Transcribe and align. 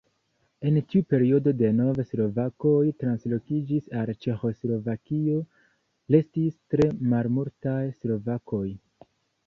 En 0.69 0.77
tiu 0.93 1.03
periodo 1.13 1.53
denove 1.59 2.05
slovakoj 2.13 2.73
translokiĝis 3.03 3.93
al 4.01 4.13
Ĉeĥoslovakio, 4.25 5.39
restis 6.17 6.61
tre 6.75 6.93
malmultaj 7.15 7.81
slovakoj. 8.03 8.69